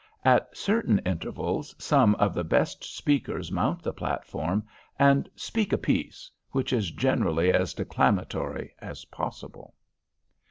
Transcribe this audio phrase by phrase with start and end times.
[0.25, 4.65] At certain intervals, some of the best speakers mount the platform,
[4.97, 9.75] and "speak a piece," which is generally as declamatory as possible.